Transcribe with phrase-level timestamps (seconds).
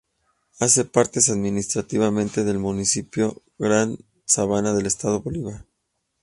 [0.59, 5.67] Hace parte administrativamente del Municipio Gran Sabana del Estado Bolívar.